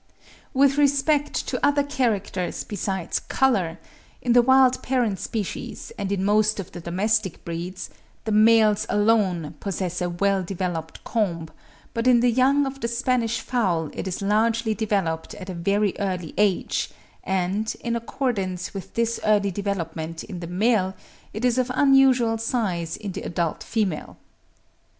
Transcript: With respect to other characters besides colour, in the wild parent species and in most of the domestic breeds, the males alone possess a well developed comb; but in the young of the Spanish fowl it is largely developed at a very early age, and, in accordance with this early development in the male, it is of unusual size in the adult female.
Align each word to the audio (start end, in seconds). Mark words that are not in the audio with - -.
With 0.51 0.79
respect 0.79 1.47
to 1.47 1.63
other 1.63 1.83
characters 1.83 2.63
besides 2.63 3.19
colour, 3.19 3.77
in 4.19 4.33
the 4.33 4.41
wild 4.41 4.81
parent 4.81 5.19
species 5.19 5.91
and 5.95 6.11
in 6.11 6.25
most 6.25 6.59
of 6.59 6.71
the 6.71 6.79
domestic 6.81 7.45
breeds, 7.45 7.91
the 8.23 8.31
males 8.31 8.87
alone 8.89 9.53
possess 9.59 10.01
a 10.01 10.09
well 10.09 10.41
developed 10.41 11.03
comb; 11.03 11.49
but 11.93 12.07
in 12.07 12.19
the 12.19 12.31
young 12.31 12.65
of 12.65 12.79
the 12.81 12.87
Spanish 12.87 13.41
fowl 13.41 13.91
it 13.93 14.07
is 14.07 14.23
largely 14.23 14.73
developed 14.73 15.35
at 15.35 15.51
a 15.51 15.53
very 15.53 15.93
early 15.99 16.33
age, 16.35 16.89
and, 17.23 17.75
in 17.81 17.95
accordance 17.95 18.73
with 18.73 18.95
this 18.95 19.19
early 19.23 19.51
development 19.51 20.23
in 20.23 20.39
the 20.39 20.47
male, 20.47 20.95
it 21.31 21.45
is 21.45 21.59
of 21.59 21.69
unusual 21.75 22.39
size 22.39 22.97
in 22.97 23.11
the 23.11 23.21
adult 23.21 23.61
female. 23.61 24.17